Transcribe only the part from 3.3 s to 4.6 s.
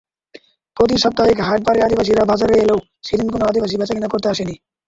কোনো আদিবাসী বেচাকেনা করতে আসেনি।